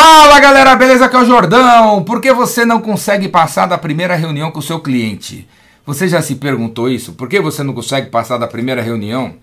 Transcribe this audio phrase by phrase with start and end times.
[0.00, 1.06] Fala galera, beleza?
[1.06, 2.04] Aqui é o Jordão.
[2.04, 5.48] Por que você não consegue passar da primeira reunião com o seu cliente?
[5.84, 7.14] Você já se perguntou isso?
[7.14, 9.34] Por que você não consegue passar da primeira reunião?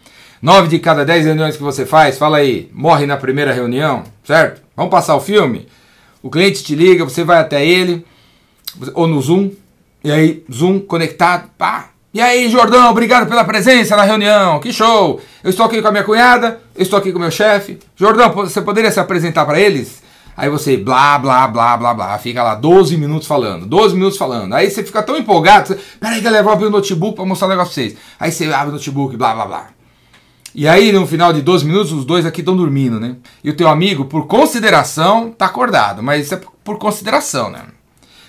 [0.41, 4.61] Nove de cada dez reuniões que você faz, fala aí, morre na primeira reunião, certo?
[4.77, 5.67] Vamos passar o filme?
[6.23, 8.05] O cliente te liga, você vai até ele,
[8.93, 9.51] ou no Zoom,
[10.05, 11.89] e aí, Zoom conectado, pá.
[12.13, 15.19] E aí, Jordão, obrigado pela presença na reunião, que show!
[15.43, 17.77] Eu estou aqui com a minha cunhada, eu estou aqui com o meu chefe.
[17.97, 20.04] Jordão, você poderia se apresentar para eles?
[20.37, 24.53] Aí você blá, blá, blá, blá, blá, fica lá 12 minutos falando, 12 minutos falando.
[24.53, 27.51] Aí você fica tão empolgado, você, peraí galera, vou abrir o notebook para mostrar um
[27.51, 27.97] negócio pra vocês.
[28.19, 29.67] Aí você abre o notebook, blá, blá, blá.
[30.53, 33.17] E aí, no final de 12 minutos, os dois aqui estão dormindo, né?
[33.43, 37.61] E o teu amigo, por consideração, tá acordado, mas isso é por consideração, né?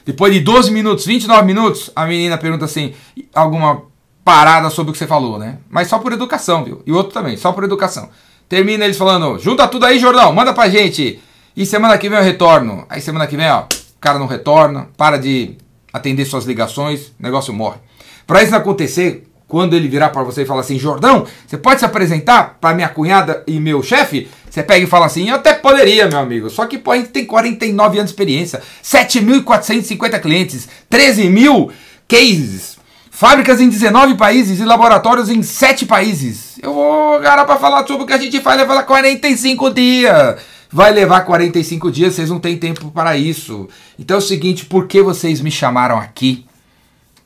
[0.04, 2.94] Depois de 12 minutos, 29 minutos, a menina pergunta assim,
[3.32, 3.82] alguma
[4.24, 5.58] parada sobre o que você falou, né?
[5.70, 6.82] Mas só por educação, viu?
[6.84, 8.08] E o outro também, só por educação.
[8.48, 11.20] Termina eles falando, junta tudo aí, Jordão, manda pra gente.
[11.56, 12.84] E semana que vem eu retorno.
[12.88, 15.56] Aí semana que vem, ó, o cara não retorna, para de
[15.90, 17.78] atender suas ligações, o negócio morre.
[18.26, 21.80] Para isso não acontecer, quando ele virar para você e falar assim, Jordão, você pode
[21.80, 24.28] se apresentar para minha cunhada e meu chefe?
[24.50, 26.50] Você pega e fala assim, eu até poderia, meu amigo.
[26.50, 31.70] Só que pô, a gente tem 49 anos de experiência, 7.450 clientes, 13 mil
[32.06, 32.76] cases,
[33.10, 36.58] fábricas em 19 países e laboratórios em 7 países.
[36.62, 40.36] Eu vou, cara, para falar sobre o que a gente faz, levar 45 dias.
[40.70, 43.68] Vai levar 45 dias, vocês não têm tempo para isso.
[43.98, 46.46] Então é o seguinte, por que vocês me chamaram aqui?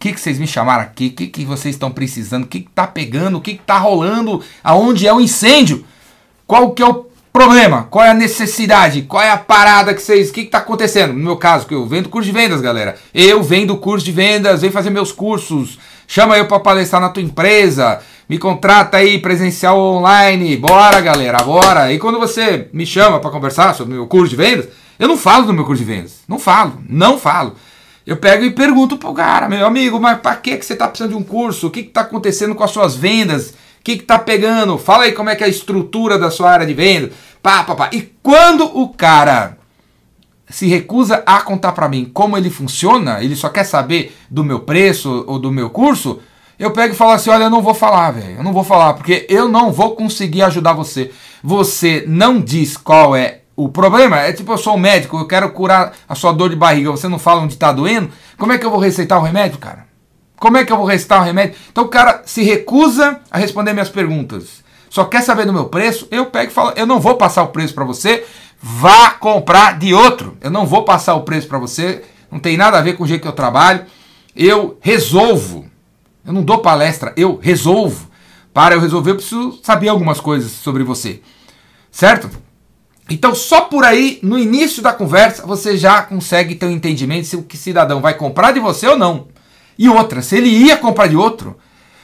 [0.00, 1.08] que, que vocês me chamaram aqui?
[1.08, 2.44] O que, que vocês estão precisando?
[2.44, 3.36] O que, que tá pegando?
[3.36, 4.42] O que, que tá rolando?
[4.64, 5.84] Aonde é o incêndio?
[6.46, 7.86] Qual que é o problema?
[7.90, 9.02] Qual é a necessidade?
[9.02, 10.30] Qual é a parada que vocês.
[10.30, 11.12] O que, que tá acontecendo?
[11.12, 12.96] No meu caso, que eu vendo curso de vendas, galera.
[13.12, 15.78] Eu vendo curso de vendas, vem fazer meus cursos.
[16.08, 18.00] Chama eu para palestrar na tua empresa.
[18.30, 20.56] Me contrata aí presencial online.
[20.56, 21.92] Bora, galera, bora.
[21.92, 24.68] E quando você me chama para conversar sobre o meu curso de vendas,
[25.00, 26.20] eu não falo do meu curso de vendas.
[26.28, 27.56] Não falo, não falo.
[28.06, 31.10] Eu pego e pergunto pro cara, meu amigo, mas para que, que você está precisando
[31.10, 31.66] de um curso?
[31.66, 33.50] O que está acontecendo com as suas vendas?
[33.50, 34.78] O que está pegando?
[34.78, 37.10] Fala aí como é que é a estrutura da sua área de venda.
[37.42, 37.90] Pá, pá, pá.
[37.92, 39.58] E quando o cara
[40.48, 44.60] se recusa a contar para mim como ele funciona, ele só quer saber do meu
[44.60, 46.20] preço ou do meu curso,
[46.60, 48.36] eu pego e falo assim: olha, eu não vou falar, velho.
[48.36, 51.10] Eu não vou falar, porque eu não vou conseguir ajudar você.
[51.42, 55.50] Você não diz qual é o problema é tipo, eu sou um médico, eu quero
[55.50, 58.64] curar a sua dor de barriga, você não fala onde está doendo, como é que
[58.64, 59.84] eu vou receitar o remédio, cara?
[60.38, 61.56] Como é que eu vou receitar o remédio?
[61.70, 64.64] Então o cara se recusa a responder minhas perguntas.
[64.88, 67.48] Só quer saber do meu preço, eu pego e falo, eu não vou passar o
[67.48, 68.24] preço para você,
[68.62, 70.38] vá comprar de outro.
[70.40, 73.06] Eu não vou passar o preço para você, não tem nada a ver com o
[73.06, 73.84] jeito que eu trabalho.
[74.34, 75.69] Eu resolvo.
[76.30, 78.08] Eu não dou palestra, eu resolvo.
[78.54, 81.20] Para eu resolver, eu preciso saber algumas coisas sobre você.
[81.90, 82.30] Certo?
[83.10, 87.34] Então, só por aí, no início da conversa, você já consegue ter um entendimento se
[87.34, 89.26] o que cidadão vai comprar de você ou não.
[89.76, 91.56] E outra, se ele ia comprar de outro,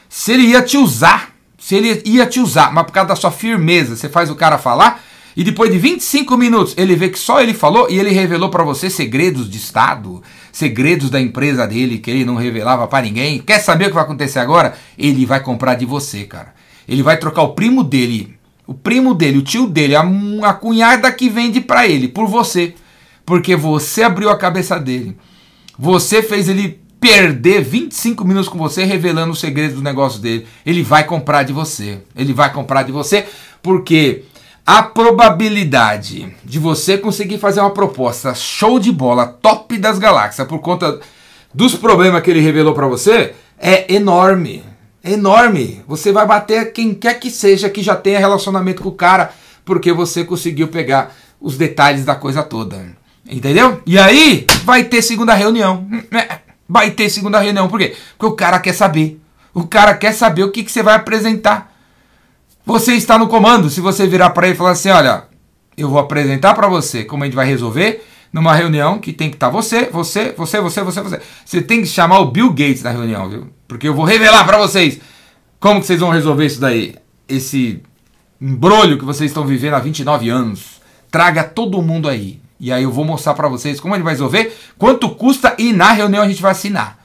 [0.08, 3.30] se ele ia te usar, se ele ia te usar, mas por causa da sua
[3.30, 5.04] firmeza, você faz o cara falar,
[5.36, 8.64] e depois de 25 minutos ele vê que só ele falou e ele revelou para
[8.64, 10.20] você segredos de Estado,
[10.56, 13.38] segredos da empresa dele que ele não revelava para ninguém.
[13.40, 14.74] Quer saber o que vai acontecer agora?
[14.96, 16.54] Ele vai comprar de você, cara.
[16.88, 18.36] Ele vai trocar o primo dele
[18.66, 20.02] o primo dele, o tio dele, a,
[20.42, 22.74] a cunhada que vende para ele, por você.
[23.24, 25.16] Porque você abriu a cabeça dele.
[25.78, 30.46] Você fez ele perder 25 minutos com você revelando os segredos do negócio dele.
[30.64, 32.00] Ele vai comprar de você.
[32.16, 33.26] Ele vai comprar de você
[33.62, 34.24] porque
[34.66, 40.58] a probabilidade de você conseguir fazer uma proposta show de bola, top das galáxias, por
[40.58, 41.00] conta
[41.54, 44.64] dos problemas que ele revelou para você, é enorme
[45.06, 45.82] enorme.
[45.86, 49.30] Você vai bater quem quer que seja que já tenha relacionamento com o cara,
[49.64, 52.84] porque você conseguiu pegar os detalhes da coisa toda.
[53.28, 53.80] Entendeu?
[53.86, 55.86] E aí vai ter segunda reunião.
[56.68, 57.68] Vai ter segunda reunião.
[57.68, 57.96] Por quê?
[58.18, 59.20] Porque o cara quer saber.
[59.54, 61.72] O cara quer saber o que, que você vai apresentar.
[62.66, 63.70] Você está no comando.
[63.70, 65.22] Se você virar para ele e falar assim: olha,
[65.78, 69.36] eu vou apresentar para você como a gente vai resolver numa reunião que tem que
[69.36, 71.20] estar tá você, você, você, você, você, você.
[71.44, 73.46] Você tem que chamar o Bill Gates na reunião, viu?
[73.68, 75.00] Porque eu vou revelar para vocês
[75.60, 76.96] como que vocês vão resolver isso daí.
[77.28, 77.80] Esse
[78.40, 80.80] embrolho que vocês estão vivendo há 29 anos.
[81.08, 82.40] Traga todo mundo aí.
[82.58, 85.92] E aí eu vou mostrar para vocês como ele vai resolver, quanto custa e na
[85.92, 86.98] reunião a gente vai assinar.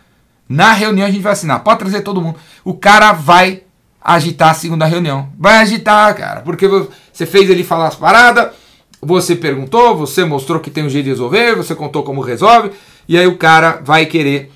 [0.50, 1.60] Na reunião a gente vai assinar.
[1.60, 2.38] Pode trazer todo mundo.
[2.64, 3.64] O cara vai
[4.02, 5.30] agitar a segunda reunião.
[5.38, 6.42] Vai agitar, cara.
[6.42, 8.52] Porque você fez ele falar as paradas,
[9.02, 12.72] você perguntou, você mostrou que tem um jeito de resolver, você contou como resolve,
[13.08, 14.52] e aí o cara vai querer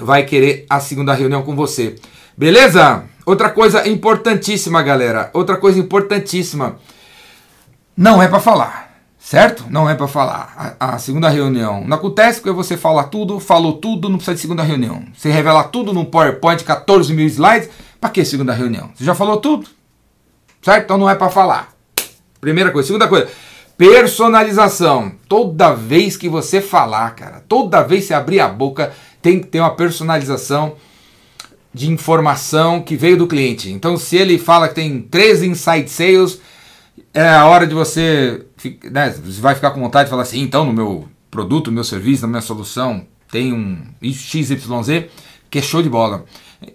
[0.00, 1.96] vai querer a segunda reunião com você.
[2.36, 3.04] Beleza?
[3.26, 5.28] Outra coisa importantíssima, galera.
[5.34, 6.76] Outra coisa importantíssima.
[7.96, 8.88] Não é para falar.
[9.18, 9.64] Certo?
[9.68, 10.76] Não é para falar.
[10.80, 14.40] A, a, segunda reunião não acontece porque você fala tudo, falou tudo, não precisa de
[14.40, 15.02] segunda reunião.
[15.14, 17.68] Você revela tudo num PowerPoint, 14 mil slides,
[18.00, 18.90] para que segunda reunião?
[18.94, 19.68] Você já falou tudo?
[20.62, 20.84] Certo?
[20.84, 21.74] Então não é para falar.
[22.40, 22.86] Primeira coisa.
[22.86, 23.28] Segunda coisa,
[23.76, 25.12] personalização.
[25.28, 29.46] Toda vez que você falar, cara, toda vez que você abrir a boca, tem que
[29.46, 30.76] ter uma personalização
[31.72, 33.70] de informação que veio do cliente.
[33.70, 36.40] Então, se ele fala que tem 13 inside sales,
[37.12, 38.46] é a hora de você,
[38.90, 41.84] né, você vai ficar com vontade de falar assim, então no meu produto, no meu
[41.84, 45.06] serviço, na minha solução, tem um XYZ
[45.50, 46.24] que é show de bola.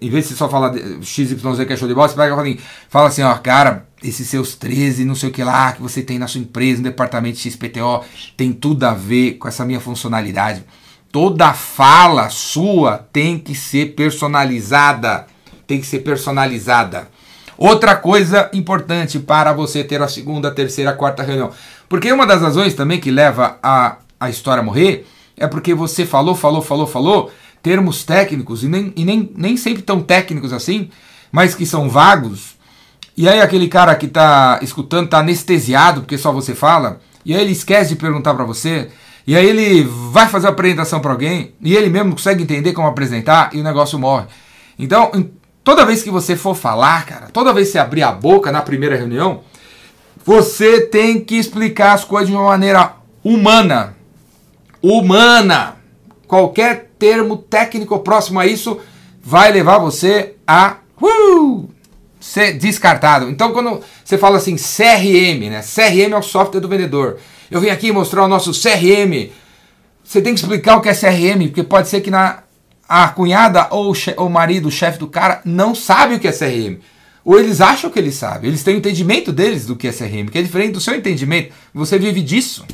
[0.02, 2.60] Em vez de você só falar XYZ que é show de bola, você pega e
[2.90, 6.18] fala assim, ó, cara, esses seus 13, não sei o que lá, que você tem
[6.18, 8.04] na sua empresa, no departamento XPTO,
[8.38, 10.64] tem tudo a ver com essa minha funcionalidade.
[11.12, 15.28] Toda fala sua tem que ser personalizada.
[15.68, 17.08] Tem que ser personalizada.
[17.58, 21.52] Outra coisa importante para você ter a segunda, terceira, quarta reunião.
[21.88, 25.06] Porque uma das razões também que leva a, a história a morrer
[25.38, 27.32] é porque você falou, falou, falou, falou,
[27.64, 30.90] termos técnicos, e nem, e nem, nem sempre tão técnicos assim,
[31.32, 32.56] mas que são vagos.
[33.16, 37.42] E aí aquele cara que está escutando está anestesiado porque só você fala, e aí
[37.42, 38.90] ele esquece de perguntar para você,
[39.26, 42.88] e aí ele vai fazer a apresentação para alguém e ele mesmo consegue entender como
[42.88, 44.26] apresentar e o negócio morre.
[44.78, 45.10] Então,
[45.64, 48.62] toda vez que você for falar, cara, toda vez que você abrir a boca na
[48.62, 49.42] primeira reunião,
[50.26, 53.96] você tem que explicar as coisas de uma maneira humana.
[54.82, 55.78] Humana.
[56.28, 58.80] Qualquer termo técnico próximo a isso
[59.22, 61.70] vai levar você a uh,
[62.18, 63.30] ser descartado.
[63.30, 65.62] Então, quando você fala assim, CRM, né?
[65.62, 67.18] CRM é o software do vendedor.
[67.52, 69.32] Eu vim aqui mostrar o nosso CRM.
[70.02, 72.44] Você tem que explicar o que é CRM, porque pode ser que na,
[72.88, 76.80] a cunhada ou o marido, o chefe do cara, não sabe o que é CRM.
[77.26, 78.50] Ou eles acham que eles sabem.
[78.50, 81.54] Eles têm o entendimento deles do que é CRM, que é diferente do seu entendimento.
[81.74, 82.66] Você vive disso.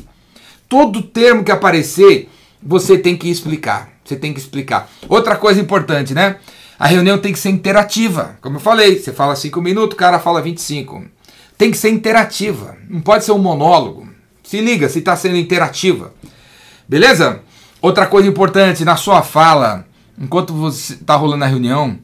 [0.68, 2.28] Todo termo que aparecer,
[2.62, 3.90] você tem que explicar.
[4.04, 4.90] Você tem que explicar.
[5.08, 6.36] Outra coisa importante, né?
[6.78, 8.38] A reunião tem que ser interativa.
[8.40, 11.04] Como eu falei, você fala 5 minutos, o cara fala 25.
[11.56, 12.76] Tem que ser interativa.
[12.88, 14.08] Não pode ser um monólogo.
[14.42, 16.12] Se liga, se está sendo interativa.
[16.88, 17.40] Beleza?
[17.80, 19.86] Outra coisa importante, na sua fala,
[20.18, 21.98] enquanto você está rolando a reunião,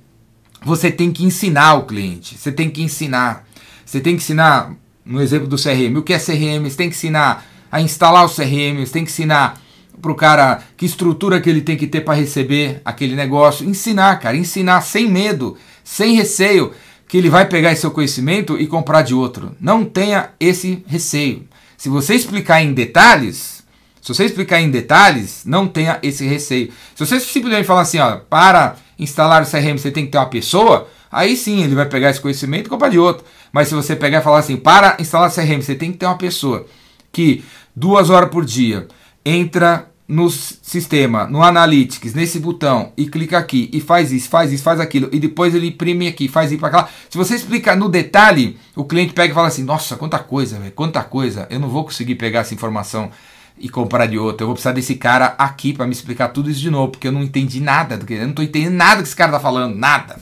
[0.62, 2.36] você tem que ensinar o cliente.
[2.36, 3.46] Você tem que ensinar.
[3.84, 4.72] Você tem que ensinar,
[5.04, 8.28] no exemplo do CRM, o que é CRM, você tem que ensinar a instalar o
[8.28, 9.60] CRM, você tem que ensinar
[10.00, 13.68] para o cara que estrutura que ele tem que ter para receber aquele negócio.
[13.68, 16.72] Ensinar, cara, ensinar sem medo, sem receio,
[17.08, 19.54] que ele vai pegar esse seu conhecimento e comprar de outro.
[19.60, 21.46] Não tenha esse receio.
[21.76, 23.64] Se você explicar em detalhes,
[24.00, 26.72] se você explicar em detalhes, não tenha esse receio.
[26.94, 30.28] Se você simplesmente falar assim, ó, para instalar o CRM você tem que ter uma
[30.28, 33.24] pessoa, aí sim ele vai pegar esse conhecimento e comprar de outro.
[33.52, 36.06] Mas se você pegar e falar assim, para instalar o CRM você tem que ter
[36.06, 36.66] uma pessoa
[37.12, 37.44] que
[37.74, 38.86] duas horas por dia
[39.26, 44.62] entra no sistema, no Analytics, nesse botão e clica aqui e faz isso, faz isso,
[44.62, 46.88] faz aquilo e depois ele imprime aqui, faz isso para cá.
[47.10, 51.02] Se você explicar no detalhe, o cliente pega e fala assim: "Nossa, quanta coisa, quanta
[51.02, 51.48] coisa.
[51.50, 53.10] Eu não vou conseguir pegar essa informação
[53.58, 54.44] e comprar de outro.
[54.44, 57.12] Eu vou precisar desse cara aqui para me explicar tudo isso de novo, porque eu
[57.12, 60.16] não entendi nada, eu não estou entendendo nada que esse cara está falando, nada."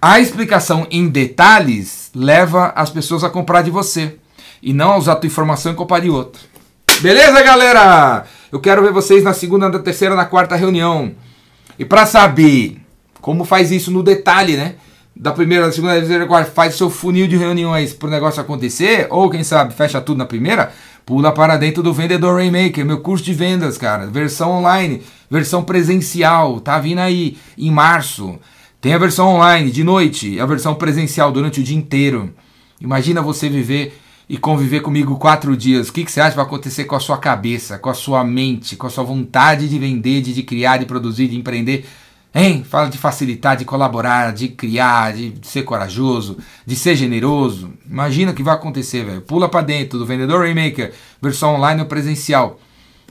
[0.00, 4.16] A explicação em detalhes leva as pessoas a comprar de você
[4.62, 6.47] e não a usar a tua informação e comprar de outro.
[7.00, 8.24] Beleza, galera?
[8.50, 11.12] Eu quero ver vocês na segunda, na terceira, na quarta reunião.
[11.78, 12.76] E para saber
[13.20, 14.74] como faz isso no detalhe, né?
[15.14, 18.10] Da primeira, da segunda, da terceira, da quarta, faz seu funil de reuniões para o
[18.10, 20.72] negócio acontecer, ou quem sabe fecha tudo na primeira,
[21.06, 24.06] pula para dentro do Vendedor Rainmaker, meu curso de vendas, cara.
[24.06, 25.00] Versão online,
[25.30, 28.40] versão presencial, tá vindo aí em março.
[28.80, 32.34] Tem a versão online de noite a versão presencial durante o dia inteiro.
[32.80, 33.96] Imagina você viver
[34.28, 37.00] e conviver comigo quatro dias, o que, que você acha que vai acontecer com a
[37.00, 40.76] sua cabeça, com a sua mente, com a sua vontade de vender, de, de criar,
[40.76, 41.86] de produzir, de empreender?
[42.34, 42.62] Hein?
[42.62, 47.72] Fala de facilitar, de colaborar, de criar, de ser corajoso, de ser generoso.
[47.88, 49.22] Imagina o que vai acontecer, velho.
[49.22, 50.92] Pula para dentro do Vendedor Remaker,
[51.22, 52.60] versão online ou presencial.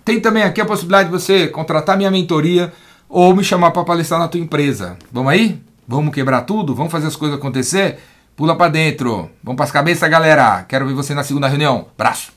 [0.06, 2.72] Tem também aqui a possibilidade de você contratar minha mentoria
[3.10, 4.98] ou me chamar para palestrar na tua empresa.
[5.12, 5.60] Vamos aí?
[5.88, 6.76] Vamos quebrar tudo?
[6.76, 7.98] Vamos fazer as coisas acontecer?
[8.38, 9.32] Pula para dentro.
[9.44, 10.64] Vamos para as cabeças, galera.
[10.70, 11.88] Quero ver você na segunda reunião.
[11.98, 12.37] Braço.